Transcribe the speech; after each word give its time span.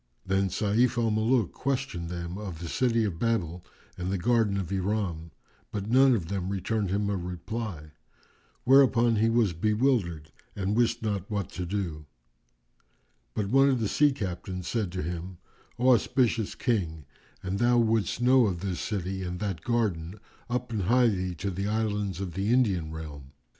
Then 0.25 0.49
Sayf 0.49 0.97
al 0.97 1.11
Muluk 1.11 1.51
questioned 1.51 2.09
them 2.09 2.35
of 2.35 2.57
the 2.57 2.67
City 2.67 3.03
of 3.03 3.19
Babel 3.19 3.63
and 3.99 4.11
the 4.11 4.17
Garden 4.17 4.57
of 4.57 4.71
Iram, 4.71 5.29
but 5.71 5.91
none 5.91 6.15
of 6.15 6.27
them 6.27 6.49
returned 6.49 6.89
him 6.89 7.07
a 7.07 7.15
reply, 7.15 7.91
whereupon 8.63 9.17
he 9.17 9.29
was 9.29 9.53
bewildered 9.53 10.31
and 10.55 10.75
wist 10.75 11.03
not 11.03 11.29
what 11.29 11.51
to 11.51 11.67
do; 11.67 12.07
but 13.35 13.49
one 13.49 13.69
of 13.69 13.79
the 13.79 13.87
sea 13.87 14.11
captains 14.11 14.67
said 14.67 14.91
to 14.93 15.03
him, 15.03 15.37
"O 15.77 15.89
auspicious 15.93 16.55
King, 16.55 17.05
an 17.43 17.57
thou 17.57 17.77
wouldst 17.77 18.19
know 18.23 18.47
of 18.47 18.61
this 18.61 18.79
city 18.79 19.21
and 19.21 19.39
that 19.39 19.61
garden, 19.61 20.19
up 20.49 20.71
and 20.71 20.81
hie 20.85 21.09
thee 21.09 21.35
to 21.35 21.51
the 21.51 21.67
Islands 21.67 22.19
of 22.19 22.33
the 22.33 22.51
Indian 22.51 22.91
realm." 22.91 23.33